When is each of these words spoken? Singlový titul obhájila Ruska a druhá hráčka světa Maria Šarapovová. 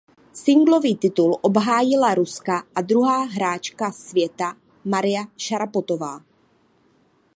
Singlový 0.33 0.95
titul 0.95 1.37
obhájila 1.41 2.13
Ruska 2.13 2.63
a 2.75 2.81
druhá 2.81 3.23
hráčka 3.23 3.91
světa 3.91 4.53
Maria 4.85 5.23
Šarapovová. 5.37 6.21